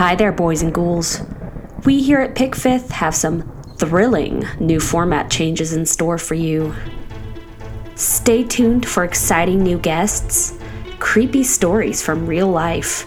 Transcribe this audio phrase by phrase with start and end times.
[0.00, 1.20] Hi there, boys and ghouls.
[1.84, 3.42] We here at PICFITH have some
[3.76, 6.74] thrilling new format changes in store for you.
[7.96, 10.58] Stay tuned for exciting new guests,
[11.00, 13.06] creepy stories from real life,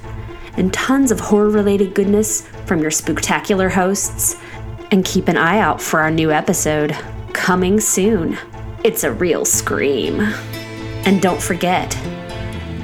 [0.56, 4.36] and tons of horror related goodness from your spectacular hosts.
[4.92, 6.96] And keep an eye out for our new episode
[7.34, 8.38] coming soon.
[8.84, 10.20] It's a real scream.
[11.08, 11.98] And don't forget,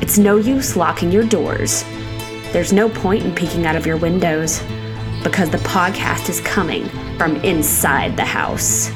[0.01, 1.85] it's no use locking your doors.
[2.51, 4.59] There's no point in peeking out of your windows
[5.23, 8.89] because the podcast is coming from inside the house.